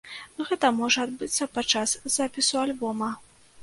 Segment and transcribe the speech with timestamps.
[0.51, 3.17] Гэта можа адбыцца падчас запісу альбома.